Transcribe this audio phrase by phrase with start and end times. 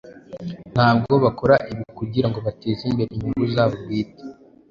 [0.73, 4.23] Ntabwo bakora ibi kugira ngo bateze imbere inyungu zabo bwite,